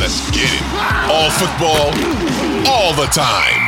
[0.00, 0.62] Let's get it.
[1.12, 1.92] All football,
[2.66, 3.60] all the time.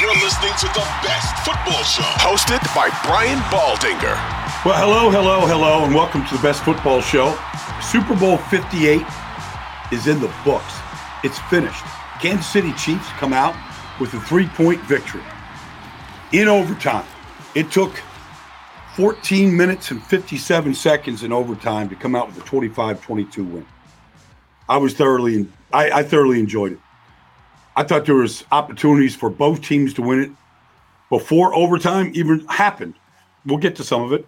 [0.00, 4.14] You're listening to the best football show, hosted by Brian Baldinger.
[4.64, 7.38] Well, hello, hello, hello, and welcome to the best football show.
[7.80, 9.00] Super Bowl 58
[9.90, 10.74] is in the books.
[11.24, 11.84] It's finished.
[12.20, 13.56] Kansas City Chiefs come out
[13.98, 15.22] with a three point victory
[16.32, 17.06] in overtime.
[17.54, 17.94] It took
[18.96, 23.66] 14 minutes and 57 seconds in overtime to come out with a 25 22 win.
[24.68, 26.78] I was thoroughly, I, I thoroughly enjoyed it.
[27.76, 30.30] I thought there was opportunities for both teams to win it
[31.10, 32.94] before overtime even happened.
[33.46, 34.26] We'll get to some of it.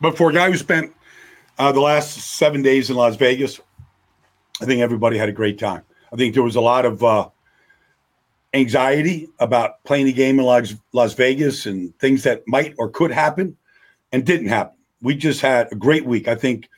[0.00, 0.92] But for a guy who spent
[1.58, 3.60] uh, the last seven days in Las Vegas,
[4.60, 5.82] I think everybody had a great time.
[6.12, 7.28] I think there was a lot of uh,
[8.54, 13.10] anxiety about playing the game in Las, Las Vegas and things that might or could
[13.10, 13.56] happen
[14.12, 14.76] and didn't happen.
[15.00, 16.28] We just had a great week.
[16.28, 16.68] I think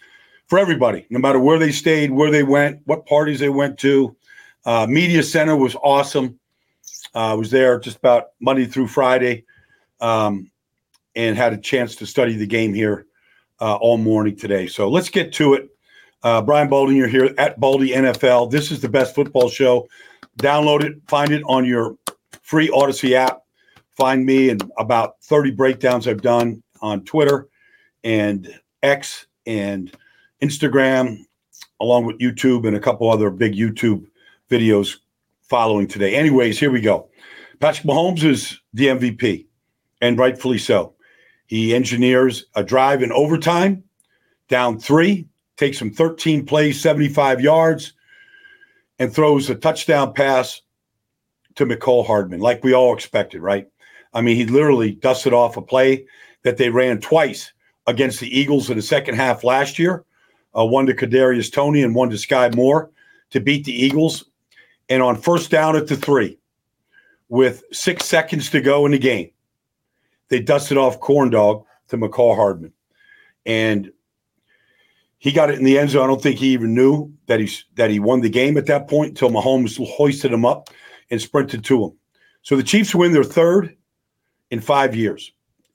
[0.54, 4.14] for everybody, no matter where they stayed, where they went, what parties they went to.
[4.64, 6.38] Uh, Media Center was awesome.
[7.12, 9.46] I uh, was there just about Monday through Friday
[10.00, 10.48] um,
[11.16, 13.06] and had a chance to study the game here
[13.60, 14.68] uh, all morning today.
[14.68, 15.70] So let's get to it.
[16.22, 18.52] Uh, Brian Baldinger here at Baldy NFL.
[18.52, 19.88] This is the best football show.
[20.38, 21.96] Download it, find it on your
[22.42, 23.40] free Audacy app.
[23.96, 27.48] Find me and about 30 breakdowns I've done on Twitter
[28.04, 29.92] and X and
[30.42, 31.18] Instagram,
[31.80, 34.04] along with YouTube and a couple other big YouTube
[34.50, 34.96] videos
[35.42, 36.14] following today.
[36.14, 37.08] Anyways, here we go.
[37.60, 39.46] Patrick Mahomes is the MVP,
[40.00, 40.94] and rightfully so.
[41.46, 43.84] He engineers a drive in overtime,
[44.48, 47.92] down three, takes him 13 plays, 75 yards,
[48.98, 50.60] and throws a touchdown pass
[51.54, 53.68] to Mecole Hardman, like we all expected, right?
[54.12, 56.06] I mean, he literally dusted off a play
[56.42, 57.52] that they ran twice
[57.86, 60.04] against the Eagles in the second half last year,
[60.56, 62.90] uh, one to Kadarius Toney and one to Sky Moore
[63.30, 64.24] to beat the Eagles.
[64.88, 66.38] And on first down at the three,
[67.28, 69.30] with six seconds to go in the game,
[70.28, 72.72] they dusted off corn dog to Mecole Hardman.
[73.46, 73.92] And
[75.18, 76.04] he got it in the end zone.
[76.04, 78.88] I don't think he even knew that he's that he won the game at that
[78.88, 80.68] point until Mahomes hoisted him up
[81.10, 81.92] and sprinted to him.
[82.42, 83.74] So the Chiefs win their third
[84.50, 85.32] in five years.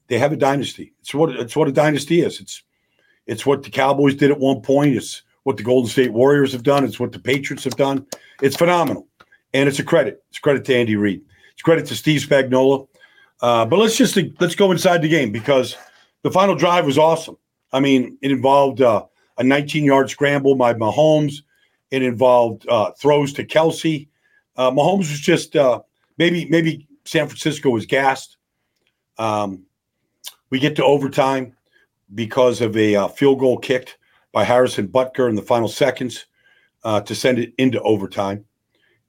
[0.08, 0.94] They have a dynasty.
[1.02, 2.40] It's what it's what a dynasty is.
[2.40, 2.64] It's
[3.30, 4.96] it's what the Cowboys did at one point.
[4.96, 6.84] It's what the Golden State Warriors have done.
[6.84, 8.08] It's what the Patriots have done.
[8.42, 9.08] It's phenomenal,
[9.54, 10.24] and it's a credit.
[10.30, 11.22] It's credit to Andy Reid.
[11.54, 12.88] It's credit to Steve Spagnuolo.
[13.42, 15.78] Uh, but let's just let's go inside the game because
[16.24, 17.38] the final drive was awesome.
[17.72, 19.06] I mean, it involved uh,
[19.38, 21.44] a 19-yard scramble by Mahomes.
[21.92, 24.08] It involved uh, throws to Kelce.
[24.58, 25.82] Uh, Mahomes was just uh,
[26.18, 28.38] maybe maybe San Francisco was gassed.
[29.20, 29.66] Um,
[30.50, 31.56] we get to overtime
[32.16, 33.98] because of a uh, field goal kicked
[34.32, 36.26] by Harrison Butker in the final seconds
[36.84, 38.46] uh, to send it into overtime.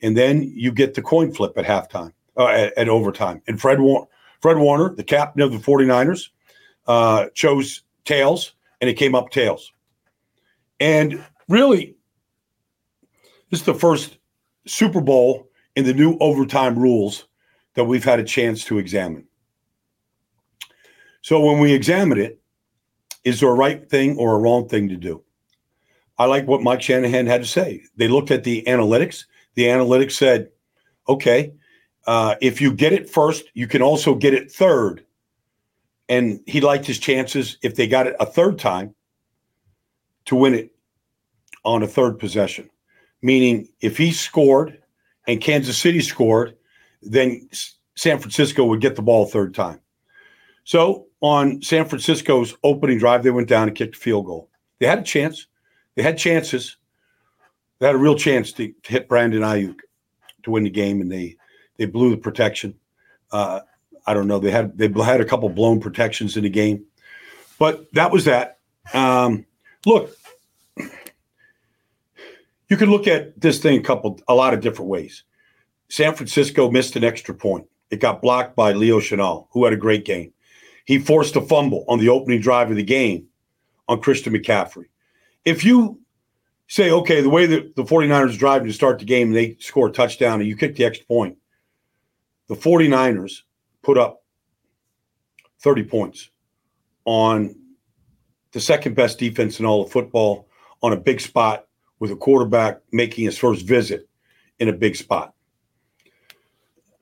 [0.02, 3.42] And then you get the coin flip at halftime, uh, at, at, overtime.
[3.46, 4.08] And Fred, War-
[4.40, 6.28] Fred Warner, the captain of the 49ers,
[6.86, 9.72] uh, chose tails, and it came up tails.
[10.80, 11.94] And really,
[13.50, 14.18] this is the first
[14.66, 17.26] Super Bowl in the new overtime rules
[17.74, 19.26] that we've had a chance to examine.
[21.22, 22.39] So when we examine it,
[23.24, 25.22] is there a right thing or a wrong thing to do?
[26.18, 27.84] I like what Mike Shanahan had to say.
[27.96, 29.24] They looked at the analytics.
[29.54, 30.50] The analytics said,
[31.08, 31.52] okay,
[32.06, 35.04] uh, if you get it first, you can also get it third.
[36.08, 38.94] And he liked his chances if they got it a third time
[40.26, 40.74] to win it
[41.64, 42.68] on a third possession.
[43.22, 44.82] Meaning, if he scored
[45.26, 46.56] and Kansas City scored,
[47.02, 47.48] then
[47.94, 49.80] San Francisco would get the ball third time.
[50.64, 54.48] So on San Francisco's opening drive, they went down and kicked a field goal.
[54.78, 55.46] They had a chance.
[55.94, 56.76] They had chances.
[57.78, 59.80] They had a real chance to, to hit Brandon Aiyuk
[60.42, 61.36] to win the game, and they
[61.76, 62.74] they blew the protection.
[63.32, 63.60] Uh,
[64.06, 64.38] I don't know.
[64.38, 66.84] They had they had a couple blown protections in the game,
[67.58, 68.58] but that was that.
[68.94, 69.46] Um,
[69.86, 70.10] look,
[72.68, 75.24] you can look at this thing a couple a lot of different ways.
[75.88, 77.66] San Francisco missed an extra point.
[77.90, 80.32] It got blocked by Leo Chenal, who had a great game.
[80.84, 83.26] He forced a fumble on the opening drive of the game
[83.88, 84.86] on Christian McCaffrey.
[85.44, 86.00] If you
[86.68, 89.88] say, okay, the way that the 49ers drive to start the game and they score
[89.88, 91.36] a touchdown and you kick the extra point,
[92.48, 93.42] the 49ers
[93.82, 94.22] put up
[95.60, 96.30] 30 points
[97.04, 97.54] on
[98.52, 100.48] the second best defense in all of football
[100.82, 101.66] on a big spot
[101.98, 104.08] with a quarterback making his first visit
[104.58, 105.34] in a big spot.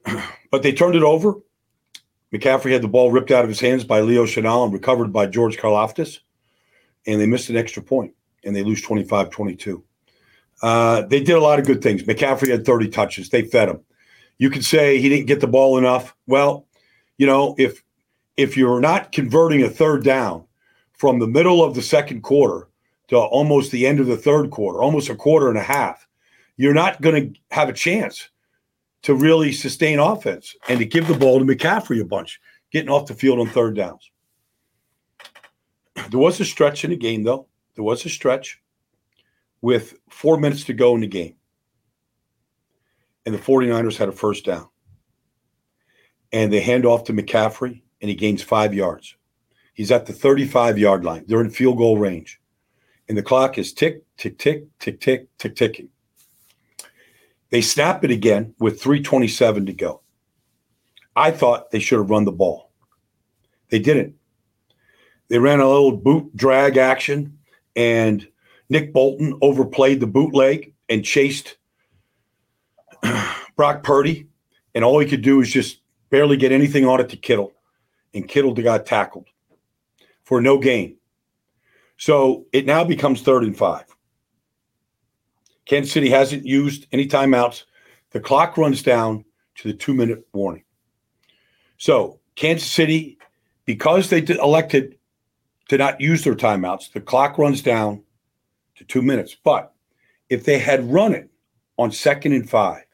[0.50, 1.34] But they turned it over.
[2.32, 5.26] McCaffrey had the ball ripped out of his hands by Leo Chenal and recovered by
[5.26, 6.19] George Karlaftis,
[7.06, 8.14] and they missed an extra point
[8.44, 9.82] and they lose 25 22.
[10.62, 12.02] Uh, they did a lot of good things.
[12.02, 13.28] McCaffrey had 30 touches.
[13.28, 13.80] They fed him.
[14.38, 16.14] You could say he didn't get the ball enough.
[16.26, 16.66] Well,
[17.16, 17.82] you know, if
[18.36, 20.44] if you're not converting a third down
[20.92, 22.69] from the middle of the second quarter
[23.08, 26.06] to almost the end of the third quarter, almost a quarter and a half,
[26.56, 28.28] you're not going to have a chance
[29.03, 32.41] to really sustain offense and to give the ball to McCaffrey a bunch,
[32.73, 34.11] getting off the field on third downs.
[36.11, 38.61] There was a stretch in the game, though, there was a stretch
[39.61, 41.35] with four minutes to go in the game.
[43.27, 44.69] And the 49ers had a first down.
[46.33, 49.17] And they hand off to McCaffrey, and he gains five yards.
[49.75, 51.25] He's at the 35 yard line.
[51.27, 52.41] They're in field goal range.
[53.09, 55.89] And the clock is tick, tick, tick, tick, tick, tick, ticking.
[57.50, 60.03] They snap it again with 327 to go.
[61.17, 62.71] I thought they should have run the ball.
[63.71, 64.15] They didn't.
[65.29, 67.39] They ran a little boot drag action
[67.77, 68.27] and
[68.69, 71.56] Nick Bolton overplayed the bootleg and chased
[73.56, 74.27] Brock Purdy,
[74.75, 75.81] and all he could do was just
[76.11, 77.53] barely get anything on it to Kittle,
[78.15, 79.27] and Kittle got tackled
[80.25, 80.97] for no gain.
[81.97, 83.85] So it now becomes third and five.
[85.69, 87.65] Kansas City hasn't used any timeouts.
[88.11, 89.25] The clock runs down
[89.56, 90.65] to the two minute warning.
[91.76, 93.19] So Kansas City,
[93.67, 94.99] because they elected
[95.69, 96.93] to not use their timeouts.
[96.93, 98.03] The clock runs down
[98.76, 99.37] to two minutes.
[99.44, 99.73] But
[100.31, 101.31] if they had run it
[101.76, 102.85] on second and five,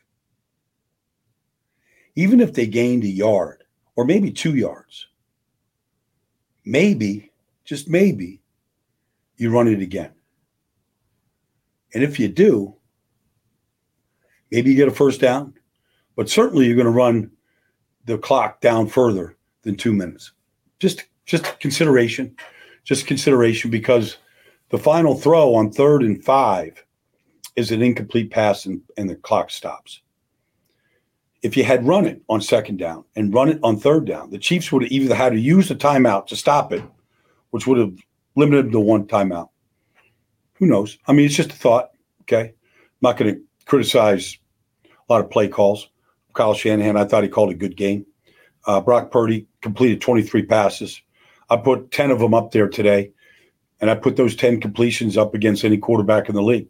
[2.16, 3.62] even if they gained a yard
[3.94, 5.06] or maybe two yards,
[6.64, 7.30] maybe,
[7.64, 8.40] just maybe,
[9.36, 10.12] you run it again.
[11.94, 12.74] And if you do,
[14.50, 15.54] maybe you get a first down,
[16.16, 17.30] but certainly you're going to run
[18.04, 20.32] the clock down further than two minutes.
[20.78, 22.36] Just just consideration
[22.84, 24.18] just consideration because
[24.68, 26.84] the final throw on third and five
[27.56, 30.00] is an incomplete pass and, and the clock stops.
[31.42, 34.38] If you had run it on second down and run it on third down, the
[34.38, 36.82] Chiefs would have either had to use the timeout to stop it,
[37.50, 37.94] which would have
[38.34, 39.48] limited to one timeout.
[40.58, 40.98] Who knows?
[41.06, 41.90] I mean, it's just a thought.
[42.22, 42.48] Okay.
[42.48, 42.54] I'm
[43.02, 44.38] not going to criticize
[44.84, 45.88] a lot of play calls.
[46.32, 48.06] Kyle Shanahan, I thought he called a good game.
[48.66, 51.00] Uh, Brock Purdy completed 23 passes,
[51.50, 53.12] I put 10 of them up there today,
[53.80, 56.68] and I put those 10 completions up against any quarterback in the league.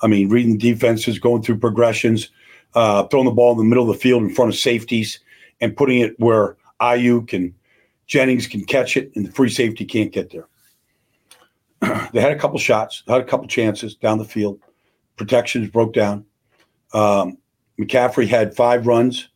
[0.00, 2.30] I mean, reading defenses, going through progressions,
[2.74, 5.20] uh, throwing the ball in the middle of the field in front of safeties,
[5.60, 7.54] and putting it where Aiyuk and
[8.06, 10.48] Jennings can catch it, and the free safety can't get there.
[12.12, 14.60] They had a couple shots, had a couple chances down the field.
[15.16, 16.24] Protections broke down.
[16.94, 17.38] Um,
[17.78, 19.28] McCaffrey had five runs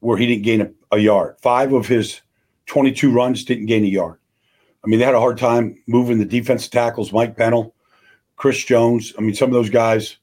[0.00, 1.36] where he didn't gain a, a yard.
[1.42, 2.22] Five of his
[2.66, 4.18] 22 runs didn't gain a yard.
[4.82, 7.74] I mean, they had a hard time moving the defensive tackles, Mike Pennel,
[8.36, 9.12] Chris Jones.
[9.18, 10.16] I mean, some of those guys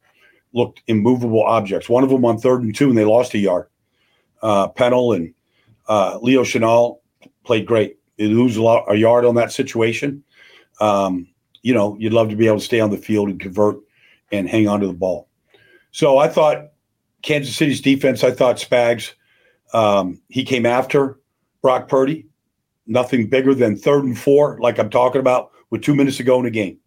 [0.54, 1.90] looked immovable objects.
[1.90, 3.68] One of them on third and two, and they lost a yard.
[4.42, 5.34] Uh, Pennel and
[5.88, 7.00] uh, Leo Chenal
[7.44, 7.98] played great.
[8.18, 10.24] They lose a, lot, a yard on that situation.
[10.80, 11.28] Um,
[11.62, 13.78] you know, you'd love to be able to stay on the field and convert
[14.32, 15.28] and hang on to the ball.
[15.92, 16.72] So I thought
[17.22, 19.14] Kansas City's defense, I thought Spags,
[19.74, 21.20] um, he came after
[21.62, 22.28] Brock Purdy
[22.88, 26.38] nothing bigger than third and four, like I'm talking about, with two minutes to go
[26.40, 26.78] in the game.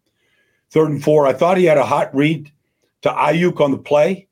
[0.71, 2.51] Third and four, I thought he had a hot read
[3.03, 4.27] to Aiyuk on the play,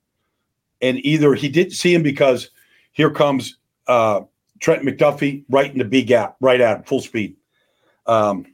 [0.81, 2.49] and either he didn't see him because
[2.91, 4.21] here comes uh,
[4.59, 7.35] Trent McDuffie right in the B gap, right at full speed.
[8.05, 8.45] Um,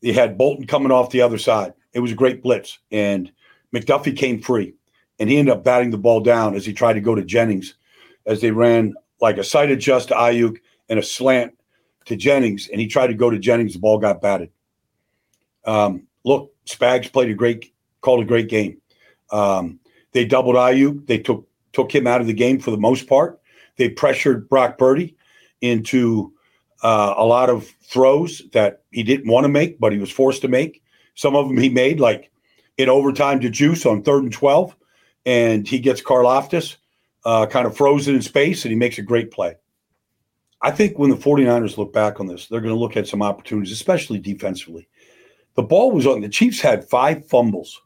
[0.00, 1.74] he had Bolton coming off the other side.
[1.92, 3.30] It was a great blitz, and
[3.74, 4.74] McDuffie came free,
[5.18, 7.74] and he ended up batting the ball down as he tried to go to Jennings,
[8.26, 11.52] as they ran like a sight adjust to Aiyuk and a slant
[12.06, 13.74] to Jennings, and he tried to go to Jennings.
[13.74, 14.50] The ball got batted.
[15.64, 18.80] Um, look, Spags played a great, called a great game.
[19.30, 19.80] Um,
[20.12, 21.06] they doubled Aiyuk.
[21.06, 23.40] They took took him out of the game for the most part.
[23.76, 25.16] They pressured Brock Purdy
[25.60, 26.32] into
[26.82, 30.42] uh, a lot of throws that he didn't want to make, but he was forced
[30.42, 30.82] to make.
[31.14, 32.30] Some of them he made, like
[32.78, 34.74] in overtime to Juice on third and 12,
[35.26, 36.76] and he gets Karlaftis
[37.24, 39.56] uh, kind of frozen in space, and he makes a great play.
[40.62, 43.22] I think when the 49ers look back on this, they're going to look at some
[43.22, 44.88] opportunities, especially defensively.
[45.56, 47.80] The ball was on, the Chiefs had five fumbles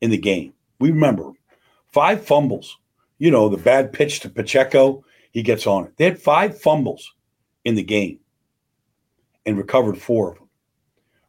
[0.00, 0.54] in the game.
[0.78, 1.32] We remember
[1.92, 2.78] five fumbles.
[3.18, 5.96] You know, the bad pitch to Pacheco, he gets on it.
[5.96, 7.12] They had five fumbles
[7.64, 8.18] in the game
[9.46, 10.48] and recovered four of them.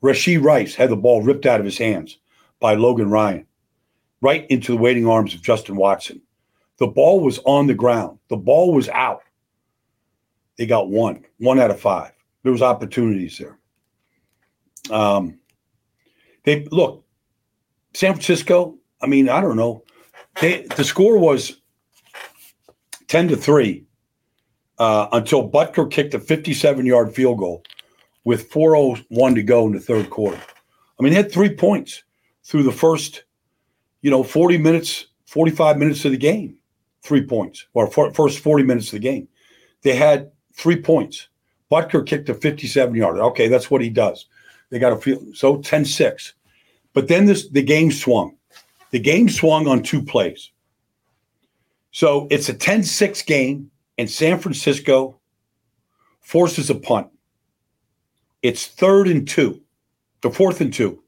[0.03, 2.17] Rashee Rice had the ball ripped out of his hands
[2.59, 3.45] by Logan Ryan
[4.21, 6.21] right into the waiting arms of Justin Watson.
[6.77, 8.17] The ball was on the ground.
[8.29, 9.21] The ball was out.
[10.57, 12.11] They got one, one out of five.
[12.43, 13.59] There was opportunities there.
[14.89, 15.39] Um,
[16.43, 17.05] they look,
[17.93, 18.77] San Francisco.
[19.01, 19.83] I mean, I don't know.
[20.39, 21.61] They, the score was
[23.07, 23.85] ten to three
[24.81, 27.63] uh, until Butker kicked a 57 yard field goal
[28.23, 30.41] with 4:01 to go in the third quarter.
[30.99, 32.03] I mean, he had three points
[32.43, 33.23] through the first,
[34.01, 36.57] you know, 40 minutes, 45 minutes of the game.
[37.03, 39.27] Three points, or first 40 minutes of the game.
[39.83, 41.29] They had three points.
[41.71, 43.19] Butker kicked a 57 yard.
[43.19, 44.27] Okay, that's what he does.
[44.71, 45.35] They got a field.
[45.35, 46.33] so 10 6.
[46.93, 48.35] But then this the game swung.
[48.89, 50.51] The game swung on two plays.
[51.91, 53.70] So it's a 10 6 game,
[54.01, 55.19] and San Francisco
[56.21, 57.09] forces a punt.
[58.41, 59.61] It's third and two,
[60.21, 61.03] the fourth and two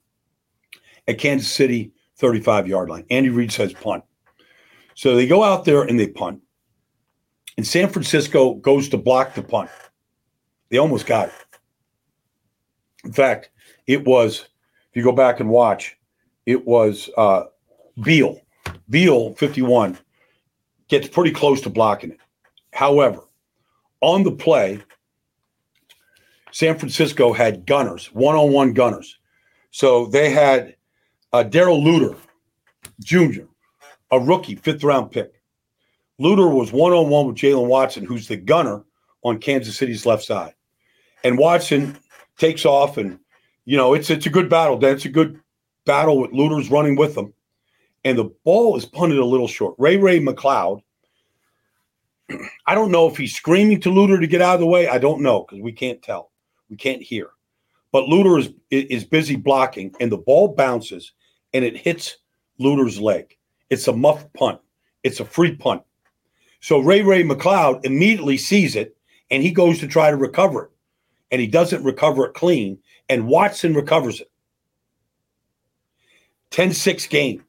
[1.08, 3.04] at Kansas City 35 yard line.
[3.10, 4.04] Andy Reid says punt.
[4.94, 6.44] So they go out there and they punt.
[7.58, 9.72] And San Francisco goes to block the punt.
[10.70, 11.34] They almost got it.
[13.06, 13.50] In fact,
[13.88, 14.42] it was,
[14.92, 15.98] if you go back and watch,
[16.46, 17.46] it was uh,
[18.04, 18.40] Beal.
[18.88, 19.98] Beal, 51,
[20.90, 22.20] gets pretty close to blocking it.
[22.74, 23.22] However,
[24.01, 24.82] on the play,
[26.51, 29.18] San Francisco had gunners, one on one gunners.
[29.72, 30.75] So they had
[31.32, 32.18] uh, Darrell Luter
[33.00, 33.44] Jr.,
[34.12, 35.34] a rookie, fifth round pick.
[36.20, 38.84] Luter was one on one with Jalen Watson, who's the gunner
[39.24, 40.53] on Kansas City's left side.
[41.24, 41.98] And Watson
[42.38, 43.20] takes off, and
[43.65, 44.77] you know it's it's a good battle.
[44.77, 45.39] That's a good
[45.86, 47.34] battle with Luter's running with them,
[48.03, 49.75] and the ball is punted a little short.
[49.77, 50.82] Ray Ray McCloud.
[52.68, 54.88] I don't know if he's screaming to Luter to get out of the way.
[54.88, 56.32] I don't know because we can't tell,
[56.70, 57.30] we can't hear.
[57.92, 61.13] But Luter is is busy blocking, and the ball bounces
[61.54, 62.18] and it hits
[62.60, 63.38] Luter's leg.
[63.70, 64.60] It's a muff punt.
[65.04, 65.84] It's a free punt.
[66.60, 68.96] So Ray Ray McCloud immediately sees it
[69.30, 70.70] and he goes to try to recover it.
[71.32, 72.78] And he doesn't recover it clean.
[73.10, 74.32] And Watson recovers it.
[76.52, 77.44] 10 6 game,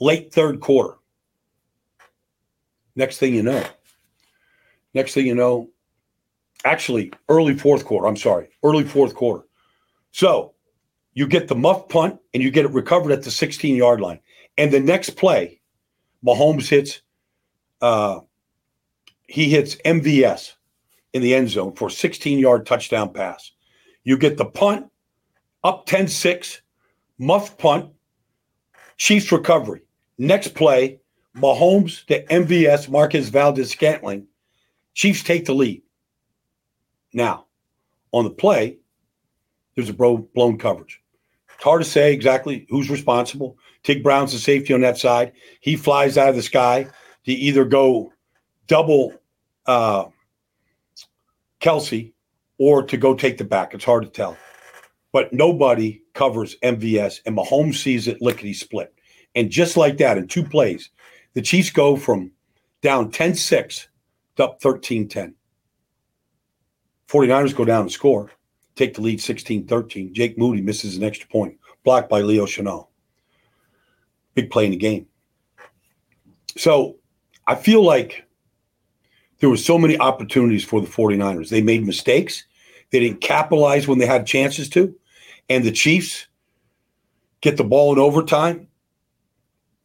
[0.00, 0.96] late third quarter.
[2.94, 3.64] Next thing you know,
[4.94, 5.68] next thing you know,
[6.64, 8.06] actually, early fourth quarter.
[8.06, 9.44] I'm sorry, early fourth quarter.
[10.12, 10.54] So
[11.14, 14.20] you get the muff punt and you get it recovered at the 16 yard line.
[14.56, 15.60] And the next play,
[16.24, 17.02] Mahomes hits
[17.80, 18.20] uh,
[19.28, 20.54] he hits MVS
[21.12, 23.52] in the end zone for a 16 yard touchdown pass.
[24.04, 24.86] You get the punt
[25.64, 26.62] up 10 6,
[27.18, 27.90] muff punt,
[28.96, 29.82] Chiefs recovery.
[30.18, 31.00] Next play,
[31.36, 34.26] Mahomes to MVS, Marquez Valdes-Scantling.
[34.98, 35.80] Chiefs take the lead.
[37.12, 37.46] Now,
[38.10, 38.78] on the play,
[39.76, 41.00] there's a blown coverage.
[41.54, 43.56] It's hard to say exactly who's responsible.
[43.84, 45.34] Tig Brown's the safety on that side.
[45.60, 46.88] He flies out of the sky
[47.26, 48.12] to either go
[48.66, 49.14] double
[49.66, 50.06] uh,
[51.60, 52.12] Kelce
[52.58, 53.74] or to go take the back.
[53.74, 54.36] It's hard to tell.
[55.12, 58.92] But nobody covers MVS, and Mahomes sees it lickety split.
[59.36, 60.90] And just like that, in two plays,
[61.34, 62.32] the Chiefs go from
[62.82, 63.88] down 10 6 to
[64.40, 65.34] up 13 10.
[67.08, 68.30] 49ers go down and score,
[68.76, 70.14] take the lead 16 13.
[70.14, 72.88] Jake Moody misses an extra point, blocked by Leo Chenal.
[74.34, 75.06] Big play in the game.
[76.56, 76.96] So
[77.46, 78.24] I feel like
[79.38, 81.48] there were so many opportunities for the 49ers.
[81.48, 82.44] They made mistakes.
[82.90, 84.94] They didn't capitalize when they had chances to.
[85.48, 86.26] And the Chiefs
[87.40, 88.68] get the ball in overtime,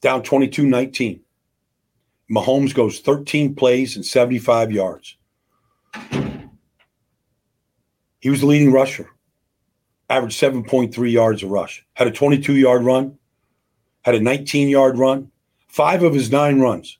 [0.02, 1.23] down 22 19.
[2.32, 5.18] Mahomes goes 13 plays and 75 yards.
[8.20, 9.10] He was the leading rusher,
[10.10, 13.18] averaged 7.3 yards a rush, had a 22 yard run,
[14.04, 15.30] had a 19 yard run.
[15.68, 17.00] Five of his nine runs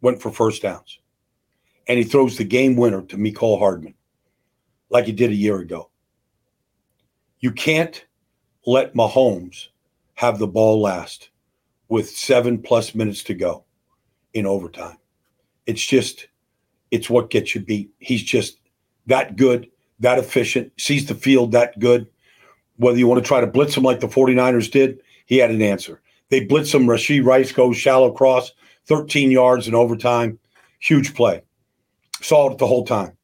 [0.00, 0.98] went for first downs.
[1.86, 3.94] And he throws the game winner to Mecole Hardman,
[4.90, 5.90] like he did a year ago.
[7.38, 8.04] You can't
[8.66, 9.68] let Mahomes
[10.14, 11.30] have the ball last
[11.88, 13.64] with seven plus minutes to go
[14.34, 14.96] in overtime.
[15.66, 16.28] It's just,
[16.90, 17.90] it's what gets you beat.
[17.98, 18.58] He's just
[19.06, 19.68] that good,
[20.00, 22.06] that efficient, sees the field that good.
[22.76, 25.62] Whether you want to try to blitz him like the 49ers did, he had an
[25.62, 26.00] answer.
[26.30, 26.86] They blitz him.
[26.86, 28.52] Rashee Rice goes shallow cross,
[28.86, 30.38] 13 yards in overtime.
[30.80, 31.42] Huge play.
[32.20, 33.16] Saw it the whole time.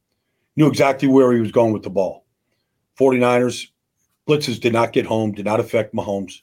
[0.56, 2.24] Knew exactly where he was going with the ball.
[2.98, 3.68] 49ers
[4.28, 6.42] blitzes did not get home, did not affect Mahomes.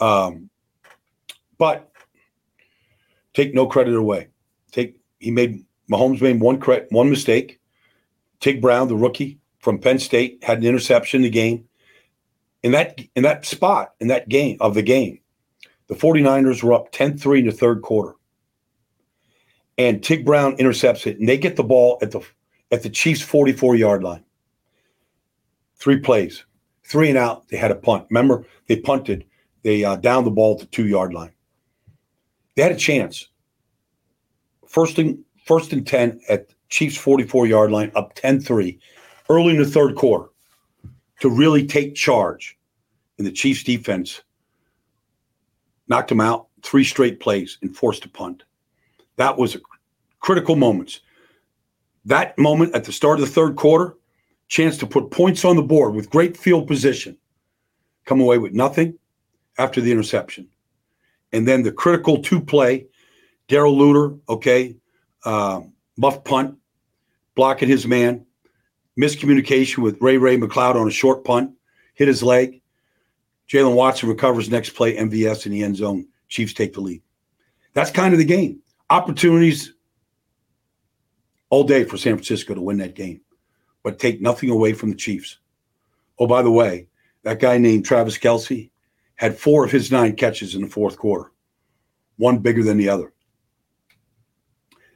[0.00, 0.50] Um,
[1.58, 1.90] but
[3.38, 4.28] take no credit away.
[4.72, 7.60] Take he made Mahomes made one cre- one mistake.
[8.40, 11.64] Tig Brown, the rookie from Penn State, had an interception in the game.
[12.62, 15.20] In that in that spot in that game of the game,
[15.86, 18.14] the 49ers were up 10-3 in the third quarter.
[19.78, 22.20] And Tig Brown intercepts it, and they get the ball at the
[22.72, 24.24] at the Chiefs' 44-yard line.
[25.76, 26.44] Three plays,
[26.82, 27.48] three and out.
[27.48, 28.06] They had a punt.
[28.10, 29.24] Remember, they punted.
[29.62, 31.32] They uh, downed the ball the two-yard line.
[32.58, 33.28] They had a chance.
[34.66, 38.76] First and first and 10 at Chiefs 44 yard line, up 10-3,
[39.30, 40.30] early in the third quarter,
[41.20, 42.58] to really take charge.
[43.16, 44.22] And the Chiefs defense
[45.86, 48.42] knocked them out three straight plays and forced a punt.
[49.18, 49.60] That was a
[50.18, 50.98] critical moments.
[52.06, 53.94] That moment at the start of the third quarter,
[54.48, 57.16] chance to put points on the board with great field position.
[58.04, 58.98] Come away with nothing
[59.58, 60.48] after the interception.
[61.32, 62.86] And then the critical two play,
[63.48, 64.76] Darrell Luter, okay,
[65.24, 65.60] uh,
[65.96, 66.58] muff punt,
[67.34, 68.24] blocking his man,
[68.98, 71.52] miscommunication with Ray Ray McCloud on a short punt,
[71.94, 72.60] hit his leg.
[73.48, 76.06] Jalen Watson recovers next play, MVS in the end zone.
[76.28, 77.02] Chiefs take the lead.
[77.72, 78.60] That's kind of the game.
[78.90, 79.72] Opportunities
[81.50, 83.20] all day for San Francisco to win that game,
[83.82, 85.38] but take nothing away from the Chiefs.
[86.18, 86.88] Oh, by the way,
[87.22, 88.70] that guy named Travis Kelce,
[89.18, 91.32] had four of his nine catches in the fourth quarter,
[92.16, 93.12] one bigger than the other.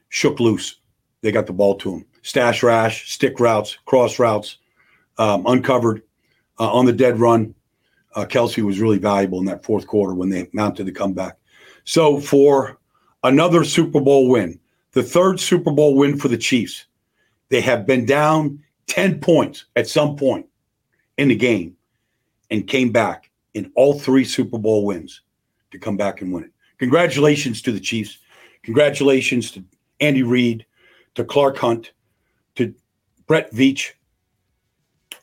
[0.08, 0.76] Shook loose.
[1.22, 2.06] They got the ball to him.
[2.22, 4.58] Stash rash, stick routes, cross routes,
[5.18, 6.02] um, uncovered
[6.60, 7.52] uh, on the dead run.
[8.14, 11.36] Uh, Kelce was really valuable in that fourth quarter when they mounted the comeback.
[11.84, 12.78] So for
[13.24, 14.58] another Super Bowl win,
[14.92, 16.86] the third Super Bowl win for the Chiefs,
[17.48, 20.46] they have been down 10 points at some point
[21.18, 21.76] in the game
[22.50, 25.22] and came back in all three Super Bowl wins
[25.70, 26.50] to come back and win it.
[26.78, 28.18] Congratulations to the Chiefs.
[28.62, 29.64] Congratulations to
[30.00, 30.66] Andy Reid,
[31.14, 31.92] to Clark Hunt,
[32.56, 32.74] to
[33.26, 33.92] Brett Veach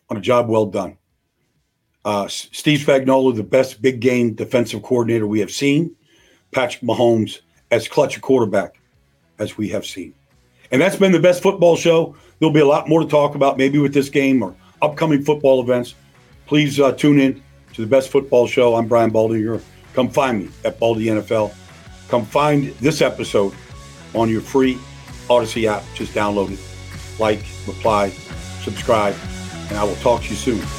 [0.10, 0.98] on a job well done.
[2.06, 5.96] Uh, Steve Spagnuolo, the best big game defensive coordinator we have seen.
[6.52, 7.40] Patrick Mahomes,
[7.72, 8.80] as clutch a quarterback
[9.38, 10.14] as we have seen.
[10.72, 12.16] And that's been the best football show.
[12.40, 15.62] There'll be a lot more to talk about, maybe with this game or upcoming football
[15.62, 15.96] events.
[16.46, 18.76] Please uh, tune in to the best football show.
[18.76, 19.62] I'm Brian Baldinger.
[19.94, 21.54] Come find me at Baldy NFL.
[22.10, 23.54] Come find this episode
[24.14, 24.76] on your free
[25.28, 25.84] Audacy app.
[25.94, 28.10] Just download it, like, reply,
[28.64, 29.16] subscribe,
[29.70, 30.79] and I will talk to you soon.